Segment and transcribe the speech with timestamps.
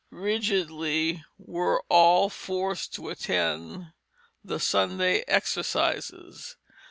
[0.09, 3.93] Rigidly were all forced to attend
[4.43, 6.57] the Sunday exercises.